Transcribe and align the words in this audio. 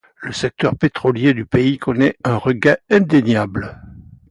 Le 0.21 0.31
secteur 0.31 0.75
pétrolier 0.75 1.35
du 1.35 1.45
pays 1.45 1.77
connaît 1.77 2.17
donc 2.25 2.27
un 2.33 2.37
regain 2.37 2.77
indéniable. 2.89 3.79